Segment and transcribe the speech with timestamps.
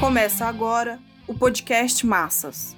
[0.00, 2.74] Começa agora o podcast Massas.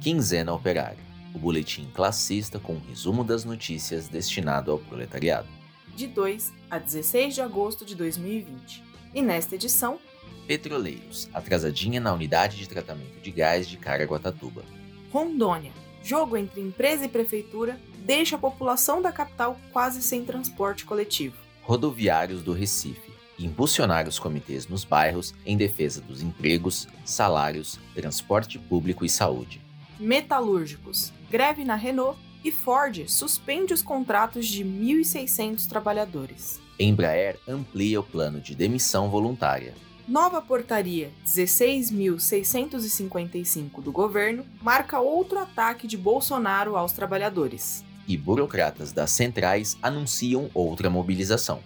[0.00, 0.98] Quinzena Operária,
[1.32, 5.46] o boletim classista com um resumo das notícias destinado ao proletariado.
[5.94, 8.82] De 2 a 16 de agosto de 2020.
[9.14, 10.00] E nesta edição,
[10.48, 14.64] Petroleiros, atrasadinha na unidade de tratamento de gás de Caraguatatuba.
[15.12, 15.70] Rondônia.
[16.02, 21.36] Jogo entre empresa e prefeitura deixa a população da capital quase sem transporte coletivo.
[21.62, 23.03] Rodoviários do Recife.
[23.38, 29.60] Impulsionar os comitês nos bairros em defesa dos empregos, salários, transporte público e saúde.
[29.98, 31.12] Metalúrgicos.
[31.30, 36.60] Greve na Renault e Ford suspende os contratos de 1.600 trabalhadores.
[36.78, 39.74] Embraer amplia o plano de demissão voluntária.
[40.06, 47.82] Nova portaria 16.655 do governo marca outro ataque de Bolsonaro aos trabalhadores.
[48.06, 51.62] E burocratas das centrais anunciam outra mobilização.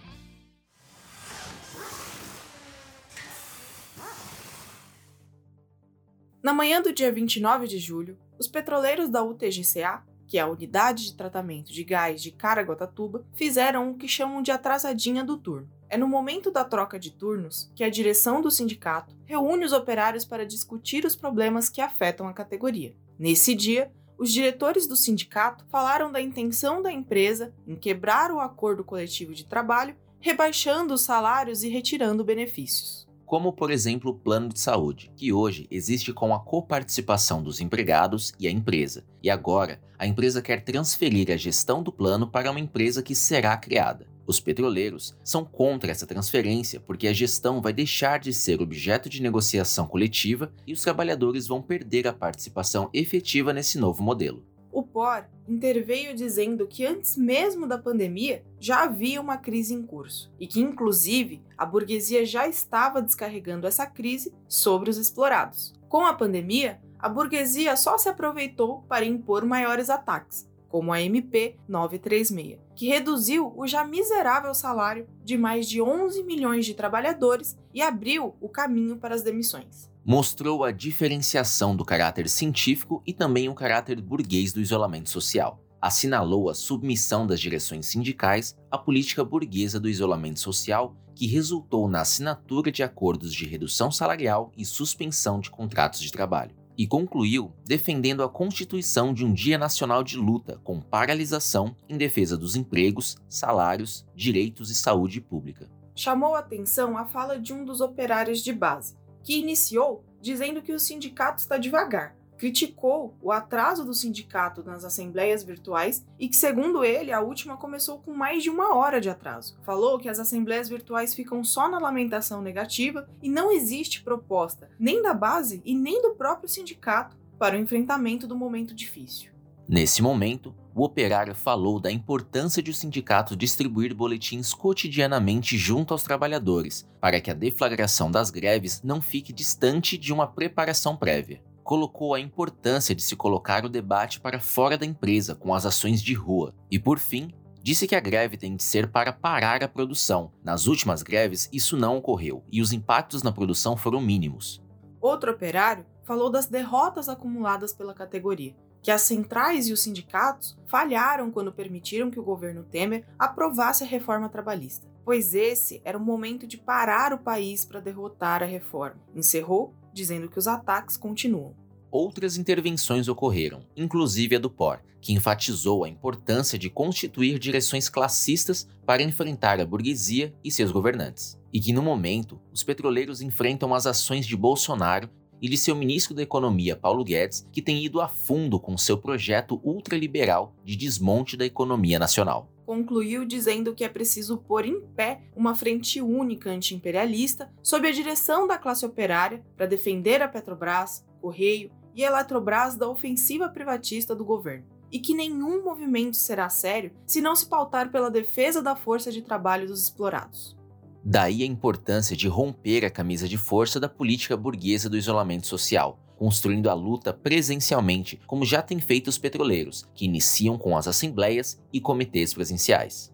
[6.49, 11.05] Na manhã do dia 29 de julho, os petroleiros da UTGCA, que é a Unidade
[11.05, 15.69] de Tratamento de Gás de Caraguatatuba, fizeram o que chamam de atrasadinha do turno.
[15.87, 20.25] É no momento da troca de turnos que a direção do sindicato reúne os operários
[20.25, 22.95] para discutir os problemas que afetam a categoria.
[23.19, 28.83] Nesse dia, os diretores do sindicato falaram da intenção da empresa em quebrar o acordo
[28.83, 34.59] coletivo de trabalho, rebaixando os salários e retirando benefícios como por exemplo o plano de
[34.59, 40.07] saúde, que hoje existe com a coparticipação dos empregados e a empresa, e agora a
[40.07, 44.07] empresa quer transferir a gestão do plano para uma empresa que será criada.
[44.25, 49.21] Os petroleiros são contra essa transferência porque a gestão vai deixar de ser objeto de
[49.21, 54.43] negociação coletiva e os trabalhadores vão perder a participação efetiva nesse novo modelo.
[54.71, 60.31] O POR interveio dizendo que antes mesmo da pandemia já havia uma crise em curso
[60.39, 65.73] e que, inclusive, a burguesia já estava descarregando essa crise sobre os explorados.
[65.87, 71.55] Com a pandemia, a burguesia só se aproveitou para impor maiores ataques, como a MP
[71.67, 77.81] 936, que reduziu o já miserável salário de mais de 11 milhões de trabalhadores e
[77.81, 83.53] abriu o caminho para as demissões mostrou a diferenciação do caráter científico e também o
[83.53, 85.63] caráter burguês do isolamento social.
[85.79, 92.01] Assinalou a submissão das direções sindicais à política burguesa do isolamento social, que resultou na
[92.01, 96.55] assinatura de acordos de redução salarial e suspensão de contratos de trabalho.
[96.75, 102.35] E concluiu defendendo a constituição de um Dia Nacional de Luta com paralisação em defesa
[102.35, 105.69] dos empregos, salários, direitos e saúde pública.
[105.93, 110.79] Chamou atenção a fala de um dos operários de base, que iniciou dizendo que o
[110.79, 112.15] sindicato está devagar.
[112.37, 117.99] Criticou o atraso do sindicato nas assembleias virtuais e que, segundo ele, a última começou
[117.99, 119.57] com mais de uma hora de atraso.
[119.63, 125.01] Falou que as assembleias virtuais ficam só na lamentação negativa e não existe proposta, nem
[125.01, 129.31] da base e nem do próprio sindicato, para o enfrentamento do momento difícil.
[129.71, 136.01] Nesse momento, o operário falou da importância de o sindicato distribuir boletins cotidianamente junto aos
[136.01, 141.43] trabalhadores, para que a deflagração das greves não fique distante de uma preparação prévia.
[141.63, 146.01] Colocou a importância de se colocar o debate para fora da empresa com as ações
[146.01, 146.51] de rua.
[146.71, 147.31] E por fim,
[147.61, 150.31] disse que a greve tem de ser para parar a produção.
[150.43, 154.63] Nas últimas greves, isso não ocorreu e os impactos na produção foram mínimos.
[154.99, 161.31] Outro operário falou das derrotas acumuladas pela categoria que as centrais e os sindicatos falharam
[161.31, 166.47] quando permitiram que o governo Temer aprovasse a reforma trabalhista, pois esse era o momento
[166.47, 169.01] de parar o país para derrotar a reforma.
[169.15, 171.55] Encerrou dizendo que os ataques continuam.
[171.91, 178.67] Outras intervenções ocorreram, inclusive a do POR, que enfatizou a importância de constituir direções classistas
[178.85, 183.87] para enfrentar a burguesia e seus governantes, e que no momento os petroleiros enfrentam as
[183.87, 185.09] ações de Bolsonaro
[185.41, 188.97] e de seu ministro da Economia, Paulo Guedes, que tem ido a fundo com seu
[188.97, 192.51] projeto ultraliberal de desmonte da economia nacional.
[192.65, 198.47] Concluiu dizendo que é preciso pôr em pé uma frente única anti-imperialista sob a direção
[198.47, 204.23] da classe operária para defender a Petrobras, Correio e a Eletrobras da ofensiva privatista do
[204.23, 204.67] governo.
[204.91, 209.21] E que nenhum movimento será sério se não se pautar pela defesa da força de
[209.21, 210.58] trabalho dos explorados.
[211.03, 215.99] Daí a importância de romper a camisa de força da política burguesa do isolamento social,
[216.17, 221.61] construindo a luta presencialmente, como já têm feito os petroleiros, que iniciam com as assembleias
[221.71, 223.13] e comitês presenciais.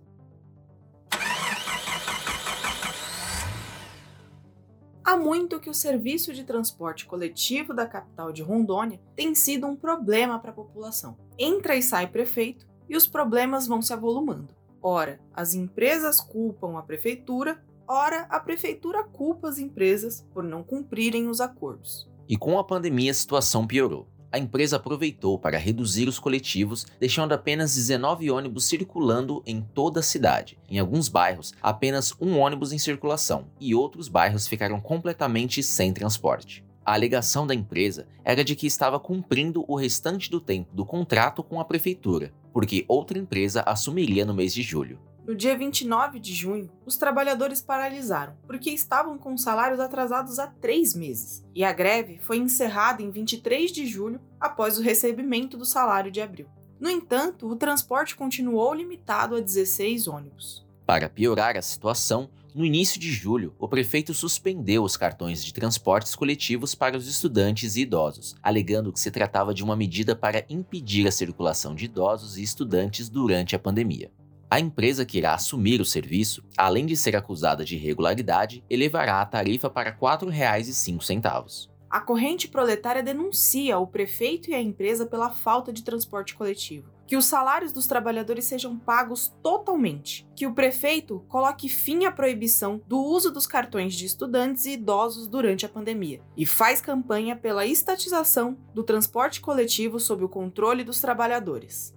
[5.03, 9.75] Há muito que o serviço de transporte coletivo da capital de Rondônia tem sido um
[9.75, 11.15] problema para a população.
[11.37, 14.55] Entra e sai prefeito e os problemas vão se avolumando.
[14.81, 21.27] Ora, as empresas culpam a prefeitura, ora a prefeitura culpa as empresas por não cumprirem
[21.27, 22.09] os acordos.
[22.27, 24.07] E com a pandemia a situação piorou.
[24.31, 30.03] A empresa aproveitou para reduzir os coletivos, deixando apenas 19 ônibus circulando em toda a
[30.03, 30.57] cidade.
[30.69, 36.65] Em alguns bairros, apenas um ônibus em circulação, e outros bairros ficaram completamente sem transporte.
[36.83, 41.41] A alegação da empresa era de que estava cumprindo o restante do tempo do contrato
[41.41, 44.99] com a prefeitura, porque outra empresa assumiria no mês de julho.
[45.27, 50.93] No dia 29 de junho, os trabalhadores paralisaram, porque estavam com salários atrasados há três
[50.93, 56.11] meses, e a greve foi encerrada em 23 de julho, após o recebimento do salário
[56.11, 56.47] de abril.
[56.79, 60.63] No entanto, o transporte continuou limitado a 16 ônibus.
[60.85, 66.15] Para piorar a situação, no início de julho, o prefeito suspendeu os cartões de transportes
[66.15, 71.07] coletivos para os estudantes e idosos, alegando que se tratava de uma medida para impedir
[71.07, 74.11] a circulação de idosos e estudantes durante a pandemia.
[74.55, 79.25] A empresa que irá assumir o serviço, além de ser acusada de irregularidade, elevará a
[79.25, 81.67] tarifa para R$ 4,05.
[81.89, 87.17] A corrente proletária denuncia o prefeito e a empresa pela falta de transporte coletivo, que
[87.17, 93.03] os salários dos trabalhadores sejam pagos totalmente, que o prefeito coloque fim à proibição do
[93.03, 98.57] uso dos cartões de estudantes e idosos durante a pandemia e faz campanha pela estatização
[98.73, 101.93] do transporte coletivo sob o controle dos trabalhadores.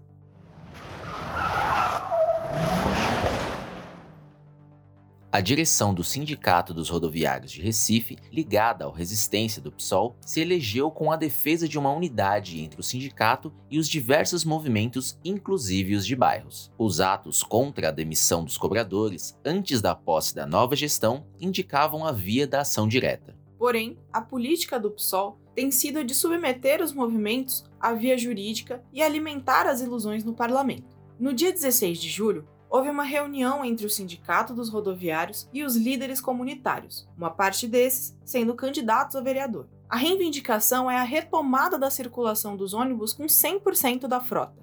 [5.38, 10.90] A direção do Sindicato dos Rodoviários de Recife, ligada ao Resistência do PSOL, se elegeu
[10.90, 16.04] com a defesa de uma unidade entre o sindicato e os diversos movimentos, inclusive os
[16.04, 16.72] de bairros.
[16.76, 22.10] Os atos contra a demissão dos cobradores, antes da posse da nova gestão, indicavam a
[22.10, 23.36] via da ação direta.
[23.56, 29.00] Porém, a política do PSOL tem sido de submeter os movimentos à via jurídica e
[29.02, 30.97] alimentar as ilusões no parlamento.
[31.18, 35.74] No dia 16 de julho, houve uma reunião entre o Sindicato dos Rodoviários e os
[35.74, 39.68] líderes comunitários, uma parte desses sendo candidatos a vereador.
[39.88, 44.62] A reivindicação é a retomada da circulação dos ônibus com 100% da frota.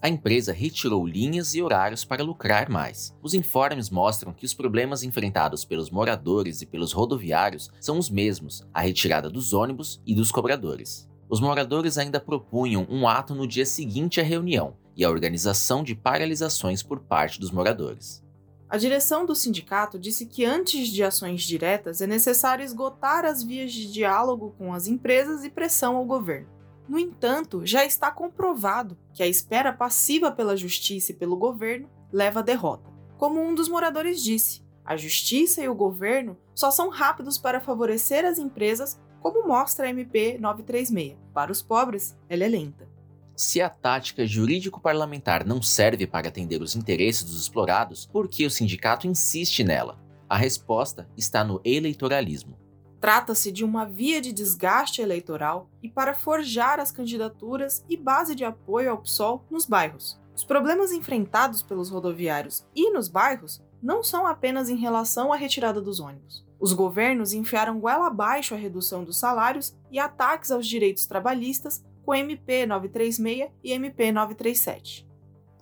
[0.00, 3.12] A empresa retirou linhas e horários para lucrar mais.
[3.20, 8.64] Os informes mostram que os problemas enfrentados pelos moradores e pelos rodoviários são os mesmos:
[8.72, 11.08] a retirada dos ônibus e dos cobradores.
[11.28, 15.94] Os moradores ainda propunham um ato no dia seguinte à reunião, e a organização de
[15.94, 18.24] paralisações por parte dos moradores.
[18.68, 23.72] A direção do sindicato disse que antes de ações diretas é necessário esgotar as vias
[23.72, 26.48] de diálogo com as empresas e pressão ao governo.
[26.88, 32.40] No entanto, já está comprovado que a espera passiva pela justiça e pelo governo leva
[32.40, 32.90] à derrota.
[33.16, 38.24] Como um dos moradores disse, a justiça e o governo só são rápidos para favorecer
[38.24, 41.16] as empresas, como mostra a MP 936.
[41.34, 42.88] Para os pobres, ela é lenta.
[43.36, 48.50] Se a tática jurídico-parlamentar não serve para atender os interesses dos explorados, por que o
[48.50, 49.98] sindicato insiste nela?
[50.26, 52.56] A resposta está no eleitoralismo.
[52.98, 58.42] Trata-se de uma via de desgaste eleitoral e para forjar as candidaturas e base de
[58.42, 60.18] apoio ao PSOL nos bairros.
[60.34, 65.80] Os problemas enfrentados pelos rodoviários e nos bairros não são apenas em relação à retirada
[65.80, 66.42] dos ônibus.
[66.58, 72.14] Os governos enfiaram goela abaixo a redução dos salários e ataques aos direitos trabalhistas com
[72.14, 75.04] MP 936 e MP 937.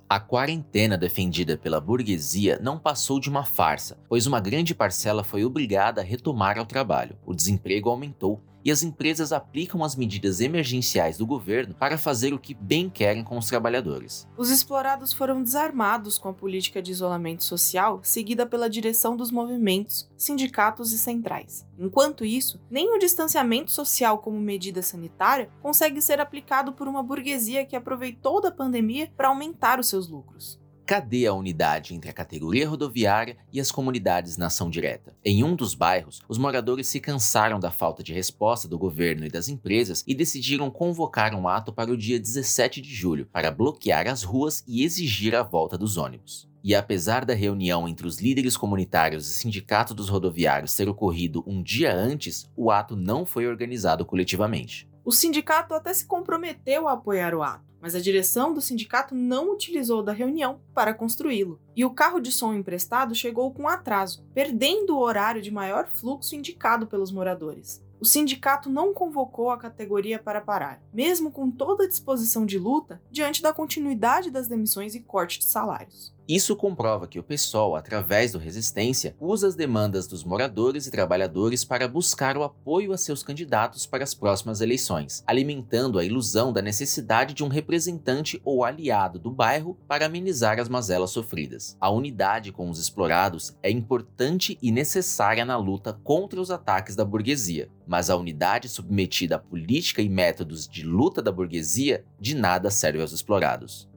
[0.07, 5.43] A quarentena defendida pela burguesia não passou de uma farsa, pois uma grande parcela foi
[5.43, 7.17] obrigada a retomar ao trabalho.
[7.25, 12.39] O desemprego aumentou e as empresas aplicam as medidas emergenciais do governo para fazer o
[12.39, 14.27] que bem querem com os trabalhadores.
[14.37, 20.09] Os explorados foram desarmados com a política de isolamento social seguida pela direção dos movimentos,
[20.17, 21.67] sindicatos e centrais.
[21.79, 27.67] Enquanto isso, nem o distanciamento social como medida sanitária consegue ser aplicado por uma burguesia
[27.67, 30.64] que aproveitou da pandemia para aumentar os seus lucros.
[30.87, 35.17] Cadê a unidade entre a categoria rodoviária e as comunidades na ação direta?
[35.25, 39.31] Em um dos bairros, os moradores se cansaram da falta de resposta do governo e
[39.31, 44.07] das empresas e decidiram convocar um ato para o dia 17 de julho para bloquear
[44.07, 46.47] as ruas e exigir a volta dos ônibus.
[46.63, 51.63] E apesar da reunião entre os líderes comunitários e sindicato dos rodoviários ter ocorrido um
[51.63, 54.87] dia antes, o ato não foi organizado coletivamente.
[55.03, 59.53] O sindicato até se comprometeu a apoiar o ato mas a direção do sindicato não
[59.53, 61.61] utilizou da reunião para construí-lo.
[61.77, 66.35] E o carro de som emprestado chegou com atraso, perdendo o horário de maior fluxo
[66.35, 67.85] indicado pelos moradores.
[68.01, 73.03] O sindicato não convocou a categoria para parar, mesmo com toda a disposição de luta
[73.11, 76.14] diante da continuidade das demissões e corte de salários.
[76.27, 81.67] Isso comprova que o PSOL, através do Resistência, usa as demandas dos moradores e trabalhadores
[81.67, 86.63] para buscar o apoio a seus candidatos para as próximas eleições, alimentando a ilusão da
[86.63, 91.77] necessidade de um representante ou aliado do bairro para amenizar as mazelas sofridas.
[91.79, 97.05] A unidade com os explorados é importante e necessária na luta contra os ataques da
[97.05, 102.71] burguesia, mas a unidade submetida à política e métodos de luta da burguesia de nada
[102.71, 103.93] serve aos explorados.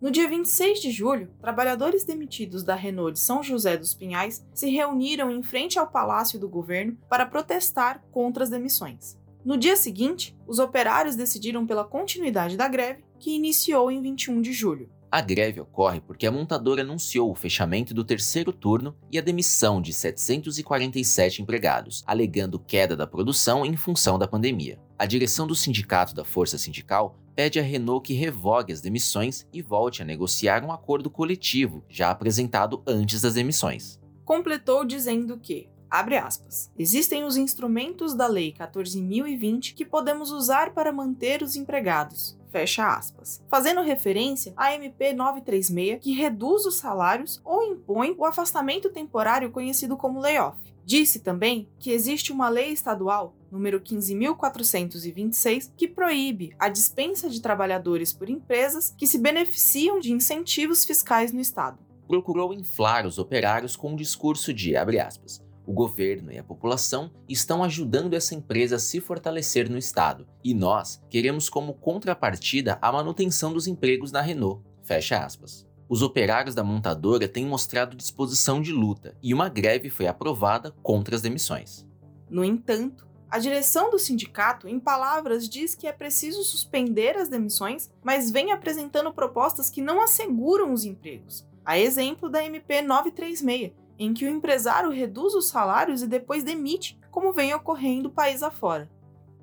[0.00, 4.70] No dia 26 de julho, trabalhadores demitidos da Renault de São José dos Pinhais se
[4.70, 9.18] reuniram em frente ao Palácio do Governo para protestar contra as demissões.
[9.44, 14.52] No dia seguinte, os operários decidiram pela continuidade da greve, que iniciou em 21 de
[14.52, 14.88] julho.
[15.10, 19.80] A greve ocorre porque a montadora anunciou o fechamento do terceiro turno e a demissão
[19.80, 24.78] de 747 empregados, alegando queda da produção em função da pandemia.
[24.98, 29.62] A direção do sindicato da Força Sindical pede à Renault que revogue as demissões e
[29.62, 33.98] volte a negociar um acordo coletivo já apresentado antes das demissões.
[34.26, 40.92] Completou dizendo que, abre aspas, existem os instrumentos da Lei 14.020 que podemos usar para
[40.92, 47.62] manter os empregados, fecha aspas, fazendo referência à MP 936, que reduz os salários ou
[47.62, 50.58] impõe o afastamento temporário conhecido como layoff.
[50.84, 58.10] Disse também que existe uma lei estadual, número 15.426, que proíbe a dispensa de trabalhadores
[58.10, 61.78] por empresas que se beneficiam de incentivos fiscais no Estado.
[62.06, 67.10] Procurou inflar os operários com um discurso de, abre aspas, o governo e a população
[67.28, 72.90] estão ajudando essa empresa a se fortalecer no Estado, e nós queremos como contrapartida a
[72.90, 74.64] manutenção dos empregos na Renault.
[74.82, 75.68] Fecha aspas.
[75.86, 81.14] Os operários da montadora têm mostrado disposição de luta e uma greve foi aprovada contra
[81.14, 81.86] as demissões.
[82.30, 87.90] No entanto, a direção do sindicato, em palavras, diz que é preciso suspender as demissões,
[88.02, 91.46] mas vem apresentando propostas que não asseguram os empregos.
[91.62, 96.98] A exemplo da MP 936, em que o empresário reduz os salários e depois demite,
[97.10, 98.88] como vem ocorrendo país afora.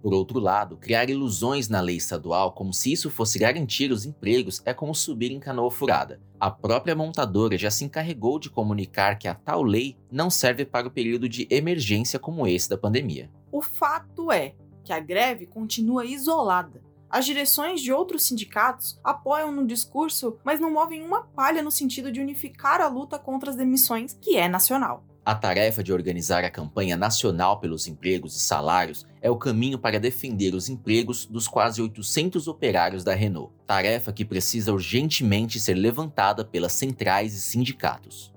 [0.05, 4.61] Por outro lado, criar ilusões na lei estadual como se isso fosse garantir os empregos
[4.63, 6.21] é como subir em canoa furada.
[6.39, 10.87] A própria montadora já se encarregou de comunicar que a tal lei não serve para
[10.87, 13.31] o período de emergência como esse da pandemia.
[13.51, 16.84] O fato é que a greve continua isolada.
[17.15, 22.11] As direções de outros sindicatos apoiam no discurso, mas não movem uma palha no sentido
[22.11, 25.01] de unificar a luta contra as demissões, que é nacional.
[25.23, 29.97] A tarefa de organizar a campanha nacional pelos empregos e salários é o caminho para
[29.97, 36.43] defender os empregos dos quase 800 operários da Renault, tarefa que precisa urgentemente ser levantada
[36.43, 38.33] pelas centrais e sindicatos.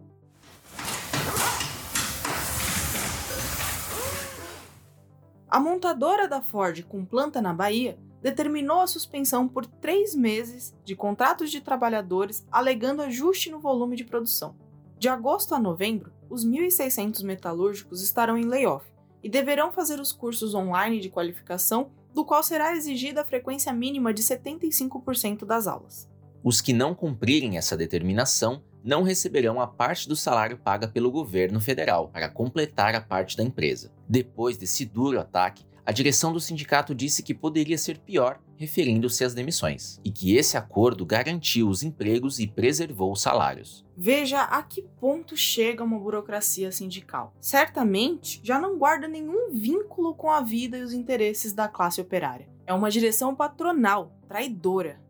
[5.50, 10.96] A montadora da Ford com planta na Bahia determinou a suspensão por três meses de
[10.96, 14.56] contratos de trabalhadores alegando ajuste no volume de produção.
[14.98, 18.84] De agosto a novembro, os 1.600 metalúrgicos estarão em layoff
[19.22, 24.12] e deverão fazer os cursos online de qualificação, do qual será exigida a frequência mínima
[24.12, 26.08] de 75% das aulas.
[26.42, 31.60] Os que não cumprirem essa determinação não receberão a parte do salário paga pelo governo
[31.60, 33.92] federal para completar a parte da empresa.
[34.08, 39.32] Depois desse duro ataque, a direção do sindicato disse que poderia ser pior, referindo-se às
[39.32, 43.86] demissões, e que esse acordo garantiu os empregos e preservou os salários.
[43.96, 47.32] Veja a que ponto chega uma burocracia sindical.
[47.40, 52.50] Certamente já não guarda nenhum vínculo com a vida e os interesses da classe operária.
[52.66, 55.00] É uma direção patronal, traidora,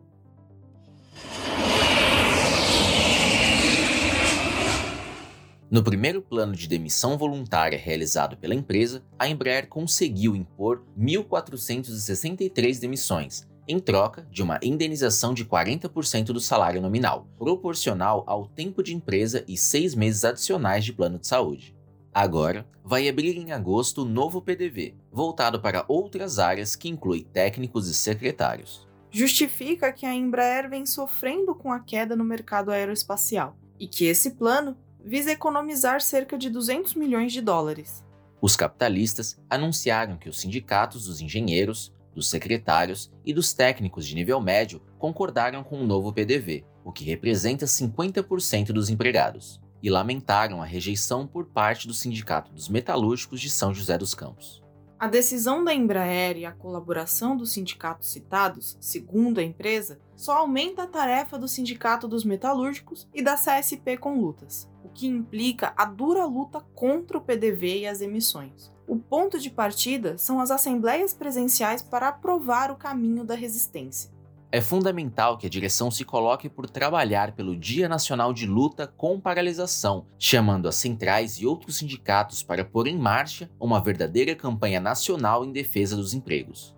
[5.71, 13.47] No primeiro plano de demissão voluntária realizado pela empresa, a Embraer conseguiu impor 1.463 demissões,
[13.69, 19.45] em troca de uma indenização de 40% do salário nominal, proporcional ao tempo de empresa
[19.47, 21.77] e seis meses adicionais de plano de saúde.
[22.15, 27.89] Agora, vai abrir em agosto o novo PDV, voltado para outras áreas que inclui técnicos
[27.89, 28.89] e secretários.
[29.11, 34.31] Justifica que a Embraer vem sofrendo com a queda no mercado aeroespacial e que esse
[34.33, 34.75] plano
[35.09, 38.05] visa economizar cerca de 200 milhões de dólares.
[38.43, 44.39] Os capitalistas anunciaram que os sindicatos dos engenheiros, dos secretários e dos técnicos de nível
[44.39, 50.67] médio concordaram com o novo PDV, o que representa 50% dos empregados, e lamentaram a
[50.67, 54.63] rejeição por parte do Sindicato dos Metalúrgicos de São José dos Campos.
[54.99, 60.83] A decisão da Embraer e a colaboração dos sindicatos citados, segundo a empresa, só aumenta
[60.83, 65.85] a tarefa do Sindicato dos Metalúrgicos e da CSP com lutas, o que implica a
[65.85, 68.73] dura luta contra o PDV e as emissões.
[68.87, 74.11] O ponto de partida são as assembleias presenciais para aprovar o caminho da resistência.
[74.51, 79.21] É fundamental que a direção se coloque por trabalhar pelo Dia Nacional de Luta com
[79.21, 85.45] Paralisação, chamando as centrais e outros sindicatos para pôr em marcha uma verdadeira campanha nacional
[85.45, 86.75] em defesa dos empregos.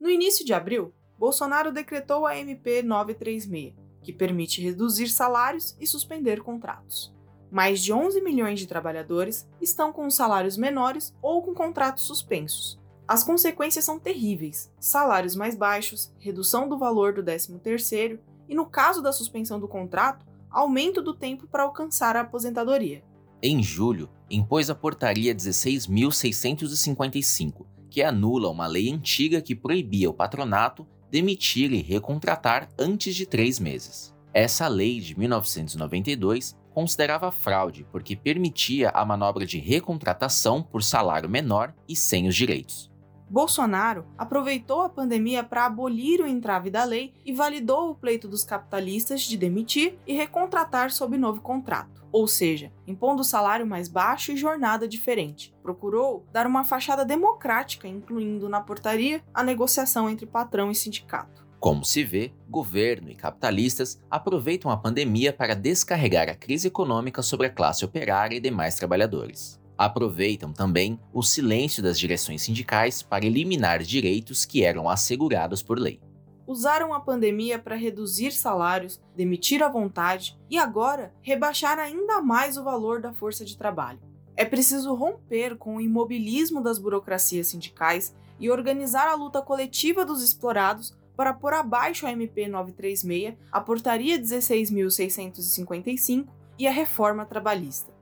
[0.00, 6.40] No início de abril, Bolsonaro decretou a MP 936, que permite reduzir salários e suspender
[6.40, 7.12] contratos
[7.50, 12.78] mais de 11 milhões de trabalhadores estão com salários menores ou com contratos suspensos.
[13.06, 19.02] As consequências são terríveis: salários mais baixos, redução do valor do 13º e, no caso
[19.02, 23.02] da suspensão do contrato, aumento do tempo para alcançar a aposentadoria.
[23.42, 30.86] Em julho, impôs a Portaria 16.655, que anula uma lei antiga que proibia o patronato
[31.10, 34.14] demitir e recontratar antes de três meses.
[34.32, 41.74] Essa lei de 1992 considerava fraude porque permitia a manobra de recontratação por salário menor
[41.88, 42.90] e sem os direitos.
[43.30, 48.42] Bolsonaro aproveitou a pandemia para abolir o entrave da lei e validou o pleito dos
[48.42, 54.36] capitalistas de demitir e recontratar sob novo contrato, ou seja, impondo salário mais baixo e
[54.36, 55.54] jornada diferente.
[55.62, 61.46] Procurou dar uma fachada democrática, incluindo na portaria a negociação entre patrão e sindicato.
[61.60, 67.48] Como se vê, governo e capitalistas aproveitam a pandemia para descarregar a crise econômica sobre
[67.48, 69.57] a classe operária e demais trabalhadores.
[69.78, 76.00] Aproveitam também o silêncio das direções sindicais para eliminar direitos que eram assegurados por lei.
[76.48, 82.64] Usaram a pandemia para reduzir salários, demitir à vontade e agora rebaixar ainda mais o
[82.64, 84.00] valor da força de trabalho.
[84.36, 90.24] É preciso romper com o imobilismo das burocracias sindicais e organizar a luta coletiva dos
[90.24, 96.26] explorados para pôr abaixo a MP 936, a Portaria 16.655
[96.58, 97.97] e a reforma trabalhista.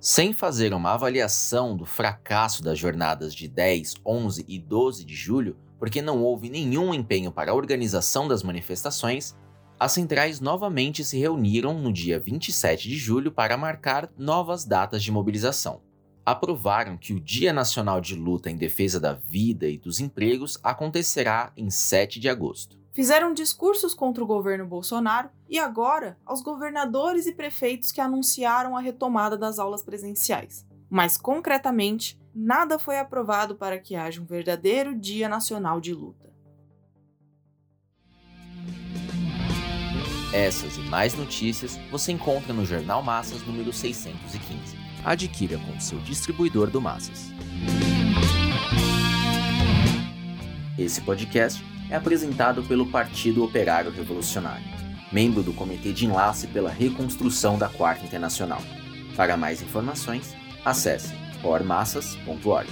[0.00, 5.56] Sem fazer uma avaliação do fracasso das jornadas de 10, 11 e 12 de julho,
[5.78, 9.36] porque não houve nenhum empenho para a organização das manifestações,
[9.78, 15.12] as centrais novamente se reuniram no dia 27 de julho para marcar novas datas de
[15.12, 15.82] mobilização
[16.24, 21.52] aprovaram que o Dia Nacional de Luta em Defesa da Vida e dos Empregos acontecerá
[21.56, 22.78] em 7 de agosto.
[22.92, 28.80] Fizeram discursos contra o governo Bolsonaro e agora aos governadores e prefeitos que anunciaram a
[28.80, 30.64] retomada das aulas presenciais.
[30.88, 36.30] Mas concretamente, nada foi aprovado para que haja um verdadeiro Dia Nacional de Luta.
[40.32, 46.70] Essas e mais notícias você encontra no Jornal Massas número 615 adquira com seu distribuidor
[46.70, 47.30] do Massas.
[50.78, 54.64] Esse podcast é apresentado pelo Partido Operário Revolucionário,
[55.12, 58.62] membro do Comitê de Enlace pela Reconstrução da Quarta Internacional.
[59.16, 62.68] Para mais informações, acesse ormassas.org.